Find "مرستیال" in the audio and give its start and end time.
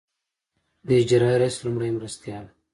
1.97-2.45